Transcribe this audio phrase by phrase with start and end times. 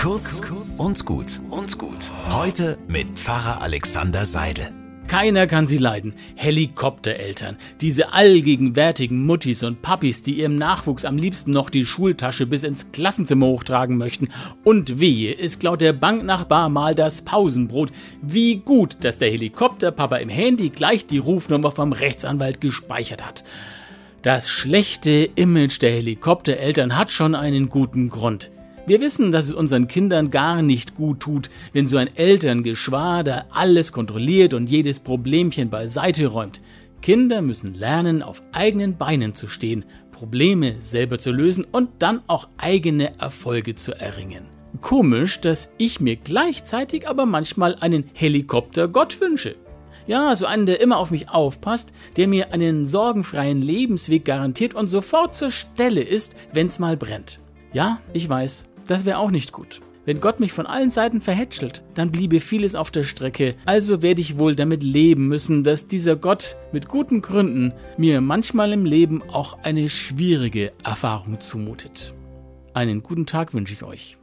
[0.00, 0.40] Kurz
[0.78, 2.10] und gut und gut.
[2.30, 4.72] Heute mit Pfarrer Alexander Seidel.
[5.08, 6.14] Keiner kann sie leiden.
[6.36, 7.58] Helikoptereltern.
[7.82, 12.92] Diese allgegenwärtigen Muttis und Pappis, die ihrem Nachwuchs am liebsten noch die Schultasche bis ins
[12.92, 14.28] Klassenzimmer hochtragen möchten.
[14.64, 17.92] Und wehe, es klaut der Banknachbar mal das Pausenbrot.
[18.22, 23.44] Wie gut, dass der Helikopterpapa im Handy gleich die Rufnummer vom Rechtsanwalt gespeichert hat.
[24.22, 28.50] Das schlechte Image der Helikoptereltern hat schon einen guten Grund.
[28.86, 33.92] Wir wissen, dass es unseren Kindern gar nicht gut tut, wenn so ein Elterngeschwader alles
[33.92, 36.60] kontrolliert und jedes Problemchen beiseite räumt.
[37.02, 42.48] Kinder müssen lernen, auf eigenen Beinen zu stehen, Probleme selber zu lösen und dann auch
[42.58, 44.44] eigene Erfolge zu erringen.
[44.80, 49.56] Komisch, dass ich mir gleichzeitig aber manchmal einen Helikopter-Gott wünsche.
[50.06, 54.88] Ja, so einen, der immer auf mich aufpasst, der mir einen sorgenfreien Lebensweg garantiert und
[54.88, 57.40] sofort zur Stelle ist, wenn's mal brennt.
[57.72, 59.80] Ja, ich weiß, das wäre auch nicht gut.
[60.06, 63.54] Wenn Gott mich von allen Seiten verhätschelt, dann bliebe vieles auf der Strecke.
[63.66, 68.72] Also werde ich wohl damit leben müssen, dass dieser Gott mit guten Gründen mir manchmal
[68.72, 72.14] im Leben auch eine schwierige Erfahrung zumutet.
[72.72, 74.19] Einen guten Tag wünsche ich euch.